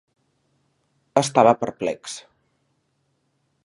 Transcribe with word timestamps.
Estava 1.23 1.53
perplex. 1.65 2.19